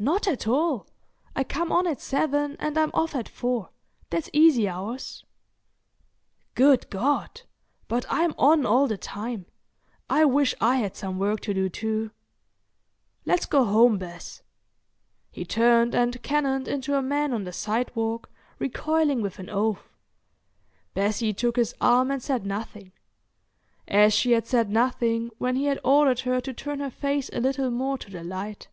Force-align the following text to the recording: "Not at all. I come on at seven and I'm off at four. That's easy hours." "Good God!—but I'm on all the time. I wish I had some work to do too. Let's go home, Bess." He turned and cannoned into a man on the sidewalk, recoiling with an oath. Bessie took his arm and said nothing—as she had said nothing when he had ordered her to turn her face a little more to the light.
"Not 0.00 0.26
at 0.26 0.48
all. 0.48 0.88
I 1.36 1.44
come 1.44 1.70
on 1.70 1.86
at 1.86 2.00
seven 2.00 2.56
and 2.58 2.76
I'm 2.76 2.90
off 2.94 3.14
at 3.14 3.28
four. 3.28 3.68
That's 4.10 4.28
easy 4.32 4.68
hours." 4.68 5.24
"Good 6.56 6.90
God!—but 6.90 8.04
I'm 8.10 8.34
on 8.38 8.66
all 8.66 8.88
the 8.88 8.98
time. 8.98 9.46
I 10.10 10.24
wish 10.24 10.52
I 10.60 10.78
had 10.78 10.96
some 10.96 11.16
work 11.16 11.38
to 11.42 11.54
do 11.54 11.68
too. 11.68 12.10
Let's 13.24 13.46
go 13.46 13.64
home, 13.64 13.98
Bess." 13.98 14.42
He 15.30 15.44
turned 15.44 15.94
and 15.94 16.20
cannoned 16.24 16.66
into 16.66 16.96
a 16.96 17.00
man 17.00 17.32
on 17.32 17.44
the 17.44 17.52
sidewalk, 17.52 18.30
recoiling 18.58 19.22
with 19.22 19.38
an 19.38 19.48
oath. 19.48 19.96
Bessie 20.92 21.32
took 21.32 21.54
his 21.54 21.72
arm 21.80 22.10
and 22.10 22.20
said 22.20 22.44
nothing—as 22.44 24.12
she 24.12 24.32
had 24.32 24.48
said 24.48 24.70
nothing 24.70 25.30
when 25.38 25.54
he 25.54 25.66
had 25.66 25.78
ordered 25.84 26.18
her 26.22 26.40
to 26.40 26.52
turn 26.52 26.80
her 26.80 26.90
face 26.90 27.30
a 27.32 27.38
little 27.38 27.70
more 27.70 27.96
to 27.98 28.10
the 28.10 28.24
light. 28.24 28.66